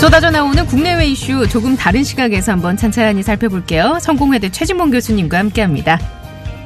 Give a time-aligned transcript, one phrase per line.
[0.00, 3.98] 쏟아져 나오는 국내외 이슈 조금 다른 시각에서 한번 찬찬히 살펴볼게요.
[4.00, 6.19] 성공회대 최진봉 교수님과 함께합니다.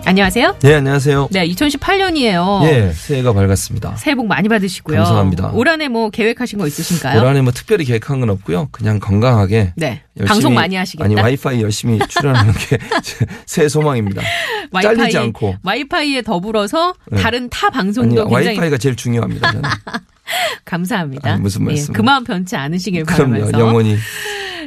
[0.06, 0.56] 안녕하세요.
[0.60, 1.28] 네, 안녕하세요.
[1.30, 2.62] 네, 2018년이에요.
[2.66, 3.96] 예, 새해가 밝았습니다.
[3.96, 4.98] 새해 복 많이 받으시고요.
[4.98, 5.50] 감사합니다.
[5.52, 7.20] 올 한해 뭐 계획하신 거 있으신가요?
[7.20, 8.68] 올 한해 뭐 특별히 계획한 건 없고요.
[8.70, 10.02] 그냥 건강하게 네.
[10.18, 11.04] 열심히 방송 많이 하시겠다.
[11.04, 12.78] 아니 와이파이 열심히 출연하는 게
[13.46, 14.20] 새 소망입니다.
[14.82, 15.56] 잘리지 않고.
[15.62, 17.22] 와이파이에 더불어서 네.
[17.22, 19.52] 다른 타 아니 방송도 굉장히 와이파이가 제일 중요합니다.
[19.52, 19.70] 저는.
[20.66, 21.32] 감사합니다.
[21.32, 21.92] 아니, 무슨 말씀.
[21.94, 23.58] 예, 그 마음 변치 않으시길 그럼요, 바라면서.
[23.58, 23.96] 영원히.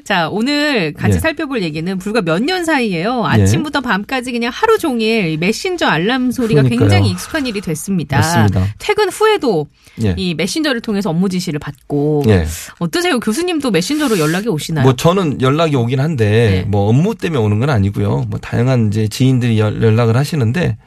[0.07, 1.19] 자, 오늘 같이 예.
[1.19, 3.25] 살펴볼 얘기는 불과 몇 년 사이에요.
[3.25, 6.79] 아침부터 밤까지 그냥 하루 종일 이 메신저 알람 소리가 그러니까요.
[6.87, 8.15] 굉장히 익숙한 일이 됐습니다.
[8.19, 8.67] 맞습니다.
[8.79, 9.67] 퇴근 후에도
[10.05, 10.13] 예.
[10.15, 12.45] 이 메신저를 통해서 업무 지시를 받고 예.
[12.79, 13.19] 어떠세요?
[13.19, 14.85] 교수님도 메신저로 연락이 오시나요?
[14.85, 16.61] 뭐 저는 연락이 오긴 한데 네.
[16.69, 18.27] 뭐 업무 때문에 오는 건 아니고요.
[18.29, 20.77] 뭐 다양한 이제 지인들이 연- 연락을 하시는데 뭐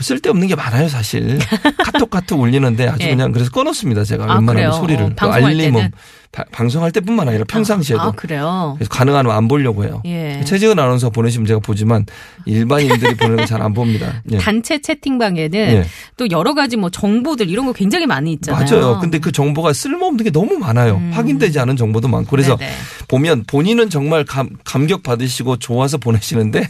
[0.00, 1.38] 쓸데없는 게 많아요, 사실.
[1.84, 3.10] 카톡 카톡 울리는데 아주 예.
[3.10, 4.72] 그냥 그래서 끊었습니다, 제가 아, 웬만하면 그래요?
[4.72, 5.04] 소리를.
[5.04, 5.90] 어, 또 때는?
[6.32, 8.00] 바- 방송할 때뿐만 아니라 평상시에도.
[8.02, 8.74] 아, 그래요?
[8.78, 10.00] 그래서 가능하면 안 보려고 해요.
[10.06, 10.40] 예.
[10.44, 12.06] 최지은 아나운서 보내시면 제가 보지만
[12.46, 14.22] 일반인들이 보내는 건잘안 봅니다.
[14.30, 14.38] 예.
[14.38, 15.84] 단체 채팅방에는 예.
[16.16, 18.64] 또 여러 가지 뭐 정보들 이런 거 굉장히 많이 있잖아요.
[18.64, 18.98] 맞아요.
[18.98, 21.02] 근데 그 정보가 쓸모없는 게 너무 많아요.
[21.12, 22.30] 확인되지 않은 정보도 많고.
[22.30, 22.58] 그래서 음.
[22.58, 22.72] 네네.
[23.08, 26.66] 보면 본인은 정말 감, 감격 받으시고 좋아서 보내시는데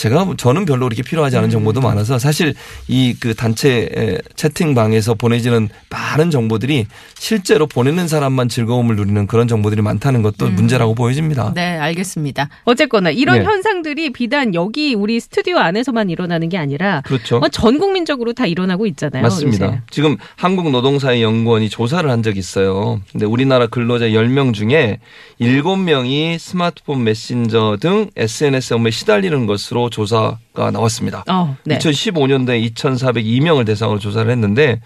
[0.00, 1.50] 제가 저는 별로 그렇게 필요하지 않은 음.
[1.50, 2.54] 정보도 많아서 사실
[2.88, 6.86] 이 그 단체 에, 채팅방에서 보내지는 많은 정보들이
[7.18, 11.48] 실제로 보내는 사람만 즐거움을 누리는 그런 정보들이 많다는 것도 문제라고 보여집니다.
[11.48, 11.54] 음.
[11.54, 12.48] 네, 알겠습니다.
[12.64, 13.42] 어쨌거나 이런 예.
[13.42, 17.40] 현상들이 비단 여기 우리 스튜디오 안에서만 일어나는 게 아니라 그렇죠.
[17.40, 19.22] 뭐전 국민적으로 다 일어나고 있잖아요.
[19.22, 19.66] 맞습니다.
[19.66, 19.80] 요새.
[19.90, 23.00] 지금 한국노동사회연구원이 조사를 한 적이 있어요.
[23.12, 25.00] 근데 우리나라 근로자 10명 중에
[25.40, 30.38] 7명이 스마트폰 메신저 등 SNS 업무에 시달리는 것으로 조사가
[30.70, 31.24] 나왔습니다.
[31.28, 31.78] 어, 네.
[31.78, 34.80] 2015년도에 2,402명을 대상으로 조사를 했는데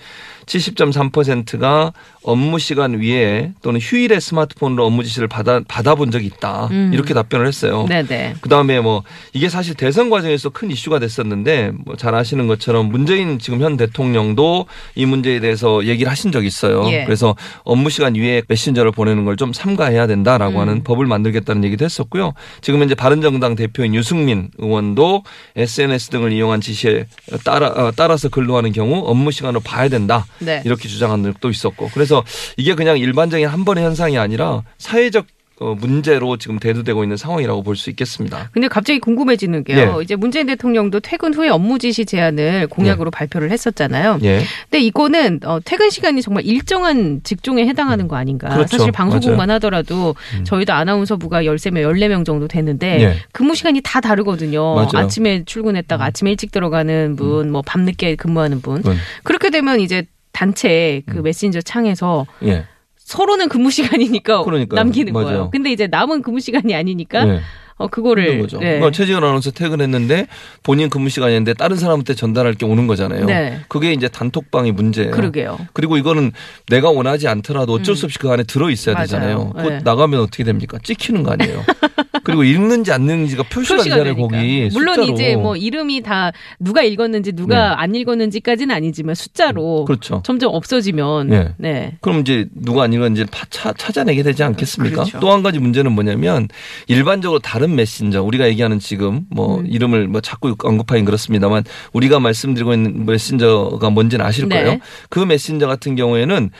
[0.46, 1.92] 70.3%가
[2.22, 6.68] 업무 시간 위에 또는 휴일에 스마트폰으로 업무 지시를 받아 받아본 적이 있다.
[6.70, 6.90] 음.
[6.92, 7.86] 이렇게 답변을 했어요.
[7.88, 8.36] 네네.
[8.40, 9.02] 그 다음에 뭐
[9.32, 14.66] 이게 사실 대선 과정에서 큰 이슈가 됐었는데 뭐 잘 아시는 것처럼 문재인 지금 현 대통령도
[14.94, 16.86] 이 문제에 대해서 얘기를 하신 적이 있어요.
[16.90, 17.04] 예.
[17.04, 20.60] 그래서 업무 시간 위에 메신저를 보내는 걸 좀 삼가해야 된다라고 음.
[20.60, 22.34] 하는 법을 만들겠다는 얘기도 했었고요.
[22.60, 25.24] 지금 현재 바른정당 대표인 유승민 의원도
[25.64, 27.06] SNS 등을 이용한 지시에
[27.44, 30.26] 따라 어, 따라서 근로하는 경우 업무 시간을 봐야 된다.
[30.38, 30.62] 네.
[30.64, 32.24] 이렇게 주장한 적도 있었고 그래서
[32.56, 37.74] 이게 그냥 일반적인 한 번의 현상이 아니라 사회적 어, 문제로 지금 대두되고 있는 상황이라고 볼
[37.76, 38.50] 수 있겠습니다.
[38.52, 39.96] 근데 갑자기 궁금해지는 게요.
[39.98, 40.02] 예.
[40.02, 44.18] 이제 문재인 대통령도 퇴근 후에 업무 지시 제안을 공약으로 발표를 했었잖아요.
[44.22, 44.42] 예.
[44.70, 48.48] 근데 이거는 어, 퇴근 시간이 정말 일정한 직종에 해당하는 거 아닌가.
[48.48, 48.76] 그렇죠.
[48.78, 49.46] 사실 방송국만 맞아요.
[49.46, 49.54] 음.
[49.56, 50.14] 하더라도
[50.44, 53.16] 저희도 아나운서부가 13명, 14명 정도 되는데 예.
[53.32, 54.74] 근무 시간이 다 다르거든요.
[54.74, 54.88] 맞아요.
[54.94, 54.96] 음.
[54.96, 58.82] 아침에 출근했다가 아침에 일찍 들어가는 분, 뭐 밤늦게 근무하는 분.
[58.86, 58.96] 음.
[59.24, 62.64] 그렇게 되면 이제 단체 그 메신저 창에서 예.
[63.04, 64.80] 서로는 근무 시간이니까 그러니까요.
[64.80, 65.26] 남기는 맞아요.
[65.26, 65.50] 거예요.
[65.50, 67.40] 근데 이제 남은 근무 시간이 아니니까 예.
[67.76, 68.58] 어 그거를 거죠.
[68.58, 68.66] 네.
[68.78, 70.28] 그러니까 최지은 아나운서 퇴근했는데
[70.62, 73.26] 본인 근무 시간이었는데 다른 사람한테 전달할 게 오는 거잖아요.
[73.26, 73.60] 네.
[73.68, 75.10] 그게 이제 단톡방이 문제예요.
[75.10, 75.58] 그러게요.
[75.72, 76.30] 그리고 이거는
[76.68, 79.00] 내가 원하지 않더라도 어쩔 수 없이 그 안에 들어 있어야 음.
[79.00, 79.52] 되잖아요.
[79.54, 79.80] 곧 네.
[79.82, 80.78] 나가면 어떻게 됩니까?
[80.82, 81.64] 찍히는 거 아니에요.
[82.24, 84.36] 그리고 읽는지 안 읽는지가 표시가, 표시가 되잖아요, 되니까.
[84.36, 84.68] 거기.
[84.72, 85.12] 물론 숫자로.
[85.12, 87.74] 이제 뭐 이름이 다 누가 읽었는지 누가 네.
[87.76, 90.22] 안 읽었는지까지는 아니지만 숫자로 그렇죠.
[90.24, 91.48] 점점 없어지면 네.
[91.58, 91.96] 네.
[92.00, 95.02] 그럼 이제 누가 아니건지 찾아내게 되지 않겠습니까?
[95.02, 95.20] 그렇죠.
[95.20, 96.48] 또한 가지 문제는 뭐냐면
[96.88, 99.66] 일반적으로 다른 메신저 우리가 얘기하는 지금 뭐 음.
[99.66, 104.62] 이름을 뭐 자꾸 언급하긴 그렇습니다만 우리가 말씀드리고 있는 메신저가 뭔지는 아실 네.
[104.62, 104.78] 거예요.
[105.10, 106.50] 그 메신저 같은 경우에는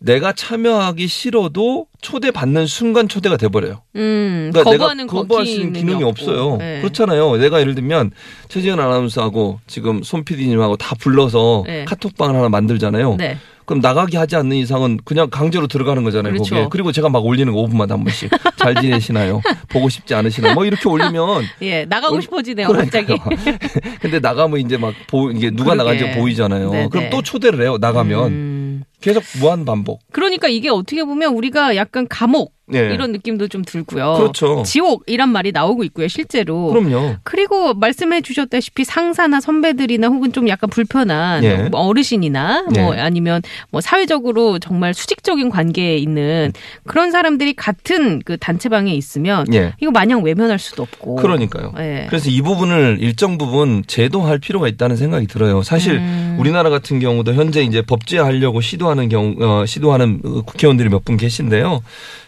[0.00, 3.82] 내가 참여하기 싫어도 초대 받는 순간 초대가 돼버려요.
[3.96, 6.58] 음, 그러니까 거부하는 내가 거부할 수 있는 기능이 없어요.
[6.58, 7.36] 그렇잖아요.
[7.36, 8.12] 내가 예를 들면
[8.48, 11.84] 최지은 아나운서하고 지금 손 PD님하고 다 불러서 네.
[11.84, 13.16] 카톡방을 하나 만들잖아요.
[13.16, 13.38] 네.
[13.64, 16.32] 그럼 나가게 하지 않는 이상은 그냥 강제로 들어가는 거잖아요.
[16.32, 16.54] 그렇죠.
[16.54, 16.68] 거기에.
[16.70, 19.42] 그리고 제가 막 올리는 거 5분마다 한 번씩 잘 지내시나요?
[19.68, 20.54] 보고 싶지 않으시나요?
[20.54, 23.18] 뭐 이렇게 올리면 예, 나가고 얼- 싶어지네요, 그러니까요.
[23.18, 23.58] 갑자기.
[24.00, 25.98] 근데 나가면 이제 막 보, 이게 누가 그러게.
[25.98, 26.70] 나간지 보이잖아요.
[26.70, 26.88] 네네.
[26.88, 27.76] 그럼 또 초대를 해요.
[27.78, 28.57] 나가면 음.
[29.00, 30.00] 계속 무한 반복.
[30.12, 32.92] 그러니까 이게 어떻게 보면 우리가 약간 감옥 네.
[32.94, 34.14] 이런 느낌도 좀 들고요.
[34.18, 34.62] 그렇죠.
[34.64, 36.68] 지옥이란 말이 나오고 있고요, 실제로.
[36.68, 37.16] 그럼요.
[37.24, 41.56] 그리고 말씀해 주셨다시피 상사나 선배들이나 혹은 좀 약간 불편한 예.
[41.70, 43.00] 뭐 어르신이나 뭐 예.
[43.00, 46.52] 아니면 뭐 사회적으로 정말 수직적인 관계에 있는
[46.86, 49.72] 그런 사람들이 같은 그 단체방에 있으면 예.
[49.80, 51.16] 이거 마냥 외면할 수도 없고.
[51.16, 51.72] 그러니까요.
[51.78, 52.06] 예.
[52.08, 55.62] 그래서 이 부분을 일정 부분 제도할 필요가 있다는 생각이 들어요.
[55.62, 56.36] 사실 음.
[56.38, 61.80] 우리나라 같은 경우도 현재 이제 법제하려고 시도하는 경우 어, 시도하는 국회의원들이 몇 분 계신데요.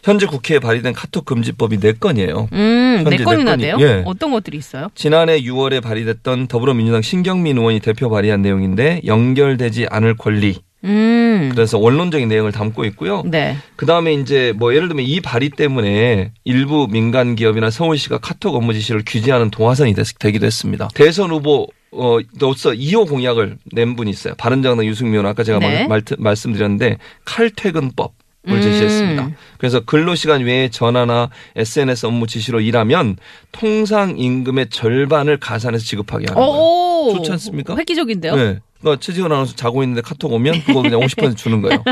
[0.04, 2.48] 현재 국회에 발의된 카톡 금지법이 네 건이에요.
[2.52, 3.76] 음, 네 현재 건이나 네 돼요?
[3.76, 4.02] 건이- 예.
[4.06, 4.88] 어떤 것들이 있어요?
[4.94, 10.58] 지난해 6월에 발의됐던 더불어민주당 신경민 의원이 대표 발의한 내용인데 연결되지 않을 권리.
[10.82, 11.50] 음.
[11.54, 13.22] 그래서 원론적인 내용을 담고 있고요.
[13.26, 13.56] 네.
[13.76, 18.72] 그 다음에 이제 뭐 예를 들면 이 발의 때문에 일부 민간 기업이나 서울시가 카톡 업무
[18.72, 20.88] 지시를 규제하는 동화선이 됐, 되기도 했습니다.
[20.94, 24.34] 대선 후보 어, 로서 2호 공약을 낸 분이 있어요.
[24.38, 25.86] 바른정당 유승민 의원 아까 제가 네.
[25.88, 28.12] 말, 말씀드렸는데 칼퇴근법.
[28.48, 28.62] 을 음.
[28.62, 29.30] 제시했습니다.
[29.58, 33.18] 그래서 근로시간 외에 전화나 SNS 업무 지시로 일하면
[33.52, 36.50] 통상 임금의 절반을 가산해서 지급하게 하는 거예요.
[36.50, 37.76] 오, 좋지 않습니까?
[37.76, 38.36] 획기적인데요?
[38.36, 38.60] 네.
[38.80, 41.82] 그러니까 최지원 아나운서 자고 있는데 카톡 오면 그거 그냥 50% 주는 거예요.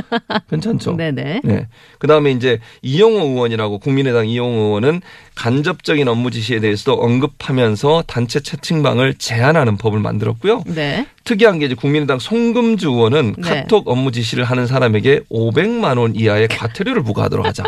[0.51, 0.97] 괜찮죠?
[0.97, 1.43] 네네.
[1.45, 1.69] 네.
[1.99, 5.03] 그 다음에 이제 이용호 의원이라고 국민의당 이용호 의원은
[5.35, 10.65] 간접적인 업무 지시에 대해서도 언급하면서 단체 채팅방을 제한하는 법을 만들었고요.
[10.67, 11.07] 네.
[11.25, 13.49] 특이한 게 이제 국민의당 송금주 의원은 네.
[13.49, 17.65] 카톡 업무 지시를 하는 사람에게 500만 원 이하의 과태료를 부과하도록 하자.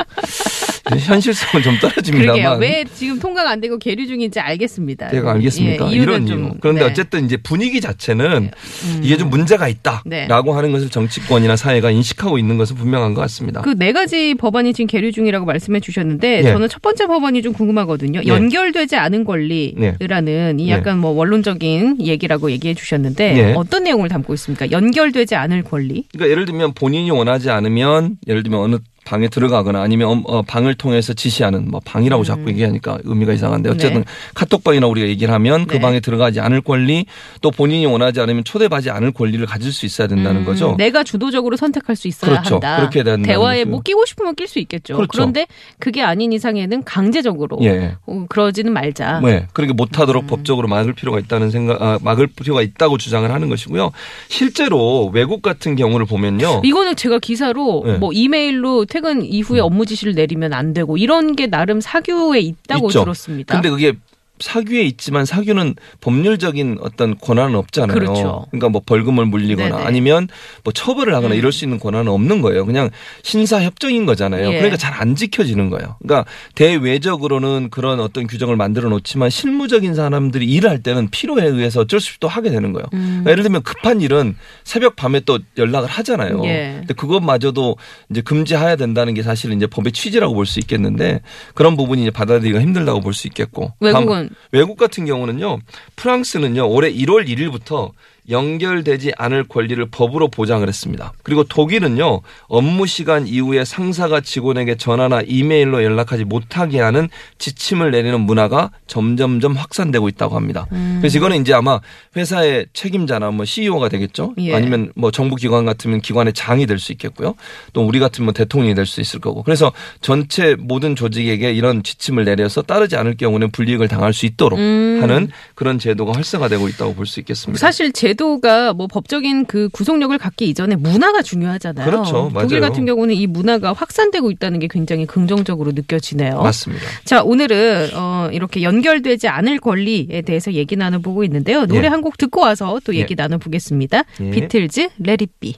[0.88, 1.91] 현실성은 좀 그러게요.
[1.91, 2.59] 떨어집니다만.
[2.61, 5.11] 왜 지금 통과가 안 되고 계류 중인지 알겠습니다.
[5.11, 5.91] 제가 알겠습니까?
[5.93, 6.50] 예, 이런 좀, 이유.
[6.61, 6.87] 그런데 네.
[6.91, 8.50] 어쨌든 이제 분위기 자체는
[8.85, 9.00] 음.
[9.03, 10.27] 이게 좀 문제가 있다라고 네.
[10.29, 13.61] 하는 것을 정치권이나 사회가 인식하고 있는 것은 분명한 것 같습니다.
[13.62, 16.43] 그 네 가지 법안이 지금 계류 중이라고 말씀해 주셨는데 예.
[16.43, 18.21] 저는 첫 번째 법안이 좀 궁금하거든요.
[18.21, 18.26] 네.
[18.26, 20.71] 연결되지 않은 권리라는 이 네.
[20.71, 23.55] 약간 뭐 원론적인 얘기라고 얘기해 주셨는데 네.
[23.56, 24.71] 어떤 내용을 담고 있습니까?
[24.71, 26.05] 연결되지 않을 권리?
[26.12, 28.76] 그러니까 예를 들면 본인이 원하지 않으면 예를 들면 어느
[29.11, 34.05] 방에 들어가거나 아니면 어, 방을 통해서 지시하는 뭐 방이라고 자꾸 얘기하니까 의미가 이상한데 어쨌든 음.
[34.05, 34.12] 네.
[34.35, 35.81] 카톡방이나 우리가 얘기를 하면 그 네.
[35.81, 37.07] 방에 들어가지 않을 권리
[37.41, 40.77] 또 본인이 원하지 않으면 초대받지 않을 권리를 가질 수 있어야 된다는 음, 거죠.
[40.79, 42.55] 내가 주도적으로 선택할 수 있어야 그렇죠.
[42.55, 42.77] 한다.
[42.77, 43.71] 그렇게 된다는 대화에 거죠.
[43.71, 44.95] 뭐 끼고 싶으면 낄 수 있겠죠.
[44.95, 45.11] 그렇죠.
[45.11, 45.49] 그런데
[45.81, 47.97] 그게 아닌 이상에는 강제적으로 예.
[48.07, 49.23] 어, 그러지는 말자.
[49.25, 49.49] 네.
[49.53, 49.77] 그렇게 음.
[49.77, 53.91] 못하도록 법적으로 막을 필요가 있다는 생각, 아, 막을 필요가 있다고 주장을 하는 것이고요.
[54.29, 56.62] 실제로 외국 같은 경우를 보면요.
[56.62, 57.99] 이거는 제가 기사로 네.
[57.99, 63.05] 뭐 이메일로 퇴근 이후에 업무 지시를 내리면 안 되고 이런 게 나름 사규에 있다고 있죠.
[63.05, 63.55] 들었습니다.
[63.55, 63.94] 근데 그게
[64.40, 67.94] 사규에 있지만 사규는 법률적인 어떤 권한은 없잖아요.
[67.98, 68.46] 그렇죠.
[68.52, 69.87] 러니까뭐 벌금을 물리거나 네네.
[69.87, 70.28] 아니면
[70.64, 71.38] 뭐 처벌을 하거나 음.
[71.38, 72.64] 이럴 수 있는 권한은 없는 거예요.
[72.66, 72.90] 그냥
[73.22, 74.48] 신사 협정인 거잖아요.
[74.48, 74.56] 예.
[74.56, 75.96] 그러니까 잘 안 지켜지는 거예요.
[76.02, 82.00] 그러니까 대외적으로는 그런 어떤 규정을 만들어 놓지만 실무적인 사람들이 일을 할 때는 필요에 의해서 어쩔
[82.00, 82.87] 수 없이 또 하게 되는 거예요.
[82.94, 82.98] 음.
[83.22, 86.42] 그러니까 예를 들면 급한 일은 새벽 밤에 또 연락을 하잖아요.
[86.44, 86.76] 예.
[86.81, 87.76] 근데 그것마저도
[88.10, 91.20] 이제 금지해야 된다는 게 사실은 이제 법의 취지라고 볼 수 있겠는데
[91.54, 93.72] 그런 부분이 이제 받아들이기가 힘들다고 볼 수 있겠고.
[93.81, 95.59] 외국은 외국 같은 경우는요.
[95.97, 96.69] 프랑스는요.
[96.69, 97.93] 올해 1월 1일부터
[98.28, 101.12] 연결되지 않을 권리를 법으로 보장을 했습니다.
[101.22, 102.20] 그리고 독일은요.
[102.49, 107.08] 업무 시간 이후에 상사가 직원에게 전화나 이메일로 연락하지 못하게 하는
[107.38, 110.67] 지침을 내리는 문화가 점점점 확산되고 있다고 합니다.
[110.72, 110.99] 음.
[111.00, 111.81] 그래서 이거는 이제 아마
[112.17, 114.34] 회사의 책임자나 뭐 CEO가 되겠죠.
[114.38, 114.55] 예.
[114.55, 117.34] 아니면 뭐 정부 기관 같으면 기관의 장이 될 수 있겠고요.
[117.75, 119.43] 또 우리 같으면 뭐 대통령이 될 수 있을 거고.
[119.43, 119.70] 그래서
[120.00, 124.99] 전체 모든 조직에게 이런 지침을 내려서 따르지 않을 경우는 불이익을 당할 수 있도록 음.
[125.02, 127.58] 하는 그런 제도가 활성화되고 있다고 볼 수 있겠습니다.
[127.61, 131.91] 사실 제 도가 뭐 법적인 그 구속력을 갖기 이전에 문화가 중요하잖아요.
[131.91, 132.31] 그렇죠.
[132.33, 132.47] 맞아요.
[132.47, 136.43] 독일 같은 경우는 이 문화가 확산되고 있다는 게 굉장히 긍정적으로 느껴지네요.
[136.43, 136.85] 맞습니다.
[137.05, 141.67] 자, 오늘은 어 이렇게 연결되지 않을 권리에 대해서 얘기 나눠보고 있는데요.
[141.67, 141.88] 노래 예.
[141.88, 144.05] 한곡 듣고 와서 또 얘기 나눠보겠습니다.
[144.21, 144.31] 예.
[144.31, 145.55] 비틀즈 레리비.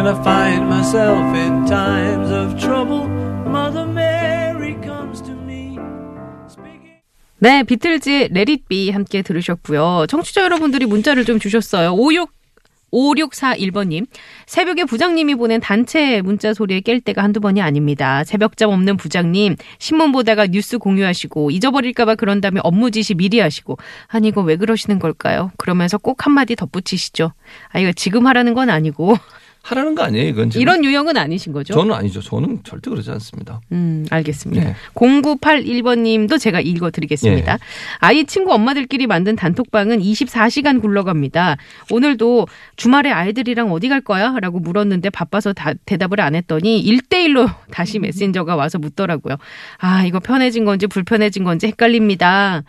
[0.00, 3.06] When I find myself in times of trouble,
[3.44, 5.76] Mother Mary comes to me.
[7.38, 10.06] 네, 비틀즈의 레릿비 함께 들으셨고요.
[10.08, 11.92] 청취자 여러분들이 문자를 좀 주셨어요.
[11.92, 12.32] 56
[12.90, 14.06] 5641번님.
[14.46, 18.24] 새벽에 부장님이 보낸 단체 문자 소리에 깰 때가 한두 번이 아닙니다.
[18.24, 23.76] 새벽잠 없는 부장님, 신문 보다가 뉴스 공유하시고, 잊어버릴까봐 그런 다음에 업무 지시 미리 하시고,
[24.08, 25.52] 아니, 이거 왜 그러시는 걸까요?
[25.58, 27.32] 그러면서 꼭 한마디 덧붙이시죠.
[27.68, 29.16] 아, 이거 지금 하라는 건 아니고,
[29.62, 30.62] 하라는 거 아니에요, 이건 지금.
[30.62, 31.74] 이런 유형은 아니신 거죠?
[31.74, 32.20] 저는 아니죠.
[32.20, 33.60] 저는 절대 그러지 않습니다.
[33.72, 34.64] 음, 알겠습니다.
[34.64, 34.74] 네.
[34.94, 37.52] 0981번 님도 제가 읽어 드리겠습니다.
[37.52, 37.58] 예.
[37.98, 41.56] 아이 친구 엄마들끼리 만든 단톡방은 24시간 굴러갑니다.
[41.90, 44.34] 오늘도 주말에 아이들이랑 어디 갈 거야?
[44.40, 49.36] 라고 물었는데 바빠서 다, 대답을 안 했더니 1대1로 다시 메신저가 와서 묻더라고요.
[49.78, 52.62] 아, 이거 편해진 건지 불편해진 건지 헷갈립니다.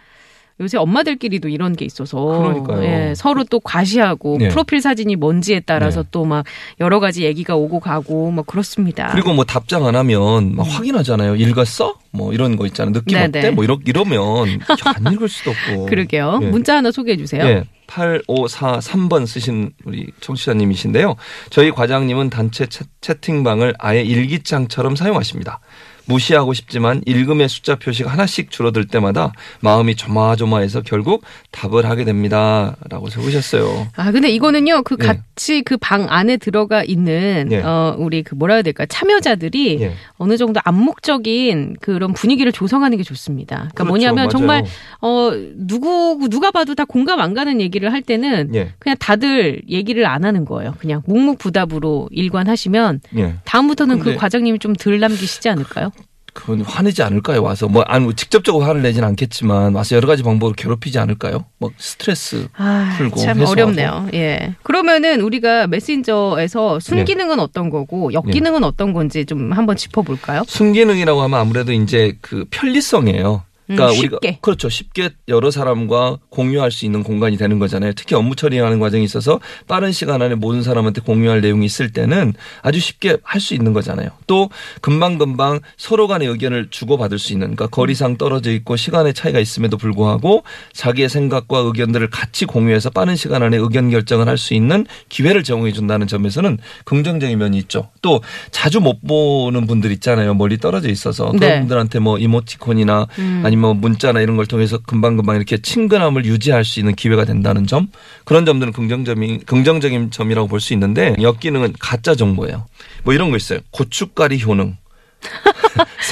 [0.60, 2.84] 요새 엄마들끼리도 이런 게 있어서 그러니까요.
[2.84, 4.50] 예, 서로 또 과시하고 네.
[4.50, 6.10] 프로필 사진이 뭔지에 따라서 네.
[6.12, 6.46] 또막
[6.80, 9.10] 여러 가지 얘기가 오고 가고 뭐 그렇습니다.
[9.12, 11.36] 그리고 뭐 답장 안 하면 막 확인하잖아요.
[11.36, 11.96] 읽었어?
[12.12, 12.94] 뭐 이런 거 있잖아요.
[12.94, 13.32] 느낌 음.
[13.32, 13.40] 네네.
[13.40, 13.52] 어때?
[13.52, 15.86] 뭐 이러, 이러면 안 읽을 수도 없고.
[15.90, 16.40] 그러게요.
[16.44, 16.46] 예.
[16.46, 17.44] 문자 하나 소개해 주세요.
[17.44, 17.64] 예.
[17.88, 21.16] 8543번 쓰신 우리 청취자님이신데요.
[21.50, 25.60] 저희 과장님은 단체 채, 채팅방을 아예 일기장처럼 사용하십니다.
[26.06, 29.32] 무시하고 싶지만 읽음의 숫자 표시가 하나씩 줄어들 때마다
[29.62, 32.76] 마음이 조마조마해서 결국 답을 하게 됩니다.
[32.90, 33.88] 라고 적으셨어요.
[33.96, 35.06] 아, 근데 이거는요, 그 예.
[35.06, 37.62] 같이 그방 안에 들어가 있는, 예.
[37.62, 39.94] 어, 우리 그 뭐라 해야 될까, 참여자들이 예.
[40.18, 43.56] 어느 정도 암묵적인 그런 분위기를 조성하는 게 좋습니다.
[43.56, 43.90] 그러니까 그렇죠.
[43.90, 44.30] 뭐냐면 맞아요.
[44.30, 44.66] 정말,
[45.02, 48.74] 어, 누구, 누가 봐도 다 공감 안 가는 얘기를 할 때는 예.
[48.80, 50.76] 그냥 다들 얘기를 안 하는 거예요.
[50.80, 53.36] 그냥 묵묵부답으로 일관하시면 예.
[53.46, 55.92] 다음부터는 그 근데- 과장님이 좀 덜 남기시지 않을까요?
[56.34, 57.44] 그건 화내지 않을까요?
[57.44, 61.46] 와서 뭐 아니 뭐 직접적으로 화를 내진 않겠지만 와서 여러 가지 방법으로 괴롭히지 않을까요?
[61.58, 63.52] 뭐 스트레스 아, 풀고 참 해소하고.
[63.52, 64.08] 어렵네요.
[64.14, 64.56] 예.
[64.64, 70.44] 그러면은 우리가 메신저에서 순기능은 어떤 거고 역기능은 어떤 건지 좀 한번 짚어볼까요?
[70.48, 73.44] 순기능이라고 하면 아무래도 이제 그 편리성이에요.
[73.76, 74.38] 그러니까 음, 우리가 쉽게.
[74.42, 74.70] 그렇죠.
[74.70, 77.94] 쉽게 여러 사람과 공유할 수 있는 공간이 되는 거잖아요.
[77.94, 82.80] 특히 업무 처리하는 과정에 있어서 빠른 시간 안에 모든 사람한테 공유할 내용이 있을 때는 아주
[82.80, 84.10] 쉽게 할 수 있는 거잖아요.
[84.28, 84.50] 또
[84.82, 90.44] 금방금방 서로 간의 의견을 주고받을 수 있는 그러니까 거리상 떨어져 있고 시간의 차이가 있음에도 불구하고
[90.74, 95.72] 자기의 생각과 의견들을 같이 공유해서 빠른 시간 안에 의견 결정을 할 수 있는 기회를 제공해
[95.72, 97.90] 준다는 점에서는 긍정적인 면이 있죠.
[98.02, 100.34] 또 자주 못 보는 분들 있잖아요.
[100.34, 101.60] 멀리 떨어져 있어서 그런 네.
[101.60, 103.42] 분들한테 뭐 이모티콘이나 음.
[103.46, 107.88] 아니면 뭐 문자나 이런 걸 통해서 금방금방 이렇게 친근함을 유지할 수 있는 기회가 된다는 점
[108.26, 112.66] 그런 점들은 긍정점이 긍정적인 점이라고 볼 수 있는데 역기능은 가짜 정보예요.
[113.04, 113.60] 뭐 이런 거 있어요.
[113.72, 114.76] 고춧가리 효능,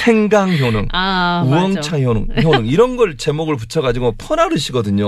[0.04, 0.88] 생강 효능.
[0.92, 2.00] 아, 우엉차 맞아.
[2.02, 5.06] 효능, 효능 이런 걸 제목을 붙여가지고 퍼나르시거든요.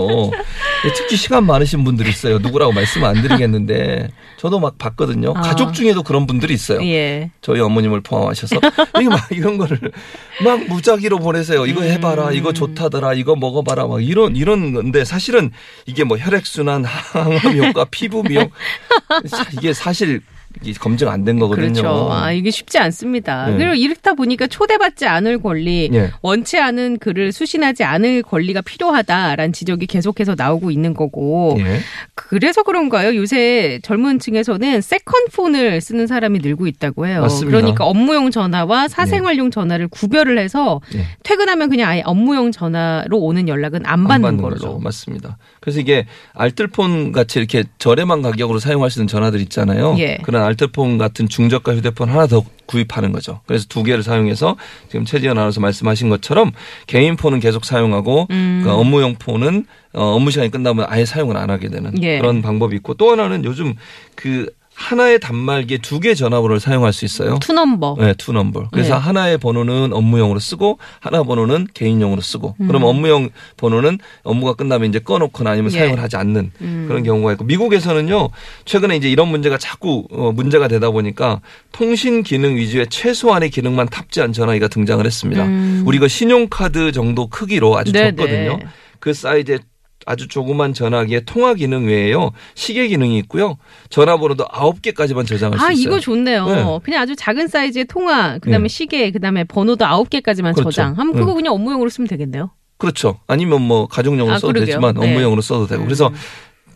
[0.96, 2.38] 특히 시간 많으신 분들이 있어요.
[2.38, 4.08] 누구라고 말씀 안 드리겠는데
[4.38, 5.32] 저도 막 봤거든요.
[5.34, 5.40] 아.
[5.40, 6.82] 가족 중에도 그런 분들이 있어요.
[6.84, 7.30] 예.
[7.40, 9.78] 저희 어머님을 포함하셔서 막 이런 거를
[10.44, 11.64] 막 무작위로 보내세요.
[11.64, 12.34] 이거 해봐라, 음.
[12.34, 15.52] 이거 좋다더라, 이거 먹어봐라, 막 이런 이런 건데 사실은
[15.86, 18.50] 이게 뭐 혈액 순환, 항암 효과, 피부 미용
[19.26, 20.20] 사- 이게 사실
[20.80, 21.68] 검증 안 된 거거든요.
[21.72, 22.08] 그렇죠.
[22.10, 23.46] 아, 이게 쉽지 않습니다.
[23.46, 23.56] 네.
[23.58, 26.10] 그리고 이렇다 보니까 초대받지 않을 권리, 예.
[26.20, 31.56] 원치 않은 글을 수신하지 않을 권리가 필요하다라는 지적이 계속해서 나오고 있는 거고.
[31.60, 31.78] 예.
[32.14, 33.14] 그래서 그런가요?
[33.14, 37.20] 요새 젊은 층에서는 세컨폰을 쓰는 사람이 늘고 있다고 해요.
[37.22, 37.56] 맞습니다.
[37.58, 41.06] 그러니까 업무용 전화와 사생활용 전화를 구별을 해서 예.
[41.22, 44.54] 퇴근하면 그냥 아예 업무용 전화로 오는 연락은 안 받는, 걸로.
[44.56, 44.78] 거죠.
[44.82, 45.36] 맞습니다.
[45.60, 49.94] 그래서 이게 알뜰폰 같이 이렇게 저렴한 가격으로 사용할 수 있는 전화들 있잖아요.
[49.98, 50.18] 예.
[50.22, 53.40] 그런 알뜰폰 같은 중저가 휴대폰 하나 더 구입하는 거죠.
[53.46, 54.56] 그래서 두 개를 사용해서
[54.88, 56.52] 지금 최지연 아나운서 말씀하신 것처럼
[56.86, 58.62] 개인 폰은 계속 사용하고 음.
[58.64, 62.18] 그 업무용 폰은 어, 업무 시간이 끝나면 아예 사용을 안 하게 되는 예.
[62.18, 63.74] 그런 방법이 있고 또 하나는 요즘
[64.14, 64.46] 그
[64.82, 67.38] 하나의 단말기에 두 개 전화번호를 사용할 수 있어요.
[67.40, 67.96] Two number.
[68.00, 68.70] 네, two number.
[68.72, 69.00] 그래서 네.
[69.00, 72.56] 하나의 번호는 업무용으로 쓰고 하나 번호는 개인용으로 쓰고.
[72.60, 72.66] 음.
[72.66, 75.78] 그럼 업무용 번호는 업무가 끝나면 이제 꺼놓거나 아니면 예.
[75.78, 76.84] 사용을 하지 않는 음.
[76.88, 78.30] 그런 경우가 있고 미국에서는요
[78.64, 84.32] 최근에 이제 이런 문제가 자꾸 어, 문제가 되다 보니까 통신 기능 위주의 최소한의 기능만 탑재한
[84.32, 85.44] 전화기가 등장을 했습니다.
[85.44, 85.84] 음.
[85.86, 88.16] 우리가 신용카드 정도 크기로 아주 네네.
[88.16, 88.58] 작거든요.
[88.98, 89.60] 그 사이즈의
[90.06, 93.56] 아주 조그만 전화기에 통화 기능 외에요 시계 기능이 있고요
[93.90, 95.82] 전화번호도 아홉 개까지만 저장할 수 아, 있어요.
[95.82, 96.46] 이거 좋네요.
[96.46, 96.64] 네.
[96.82, 98.68] 그냥 아주 작은 사이즈의 통화, 그다음에 네.
[98.68, 100.70] 시계, 그다음에 번호도 아홉 개까지만 그렇죠.
[100.70, 100.98] 저장.
[100.98, 101.36] 하면 그거 응.
[101.36, 102.50] 그냥 업무용으로 쓰면 되겠네요.
[102.78, 103.18] 그렇죠.
[103.26, 104.66] 아니면 뭐 가족용으로 아, 써도 그러게요.
[104.66, 105.06] 되지만 네.
[105.08, 105.84] 업무용으로 써도 되고.
[105.84, 106.14] 그래서 음.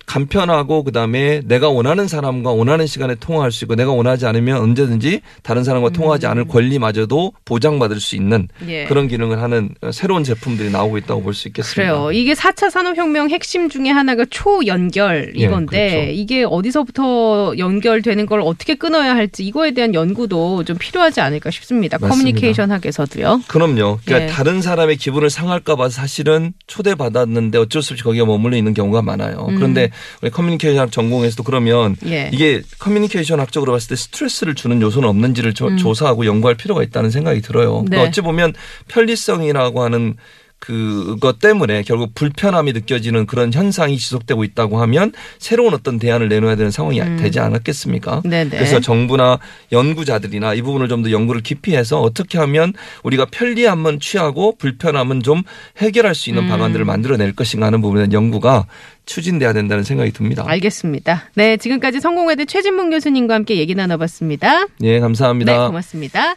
[0.06, 5.64] 간편하고 그다음에 내가 원하는 사람과 원하는 시간에 통화할 수 있고 내가 원하지 않으면 언제든지 다른
[5.64, 8.68] 사람과 통화하지 않을 권리마저도 보장받을 수 있는 음.
[8.68, 8.84] 예.
[8.86, 11.92] 그런 기능을 하는 새로운 제품들이 나오고 있다고 볼 수 있겠습니다.
[11.92, 12.12] 그래요.
[12.12, 16.10] 이게 4차 산업혁명 핵심 중에 하나가 초연결 예, 이건데 그렇죠.
[16.12, 21.98] 이게 어디서부터 연결되는 걸 어떻게 끊어야 할지 이거에 대한 연구도 좀 필요하지 않을까 싶습니다.
[21.98, 22.14] 맞습니다.
[22.16, 23.42] 커뮤니케이션 학에서도요.
[23.48, 23.98] 그럼요.
[24.04, 24.26] 그러니까 예.
[24.32, 29.46] 다른 사람의 기분을 상할까 봐 사실은 초대받았는데 어쩔 수 없이 거기에 머물러 있는 경우가 많아요.
[29.50, 29.56] 음.
[29.56, 29.90] 그런데
[30.22, 32.30] 우리 커뮤니케이션 학 전공에서도 그러면 예.
[32.32, 35.76] 이게 커뮤니케이션 학적으로 봤을 때 스트레스를 주는 요소는 없는지를 조, 음.
[35.76, 37.84] 조사하고 연구할 필요가 있다는 생각이 들어요.
[37.84, 38.08] 그러니까 네.
[38.08, 38.54] 어찌 보면
[38.88, 40.16] 편리성이라고 하는
[40.58, 46.70] 그것 때문에 결국 불편함이 느껴지는 그런 현상이 지속되고 있다고 하면 새로운 어떤 대안을 내놓아야 되는
[46.70, 48.22] 상황이 되지 않았겠습니까?
[48.24, 48.30] 음.
[48.30, 48.50] 네네.
[48.50, 49.38] 그래서 정부나
[49.70, 52.72] 연구자들이나 이 부분을 좀 더 연구를 깊이 해서 어떻게 하면
[53.02, 55.42] 우리가 편리함은 취하고 불편함은 좀
[55.76, 56.48] 해결할 수 있는 음.
[56.48, 58.64] 방안들을 만들어낼 것인가 하는 부분에 연구가
[59.04, 60.42] 추진돼야 된다는 생각이 듭니다.
[60.46, 61.30] 알겠습니다.
[61.34, 64.66] 네, 지금까지 성공회대 최진문 교수님과 함께 얘기 나눠봤습니다.
[64.82, 65.52] 예, 감사합니다.
[65.52, 66.34] 네, 고맙습니다.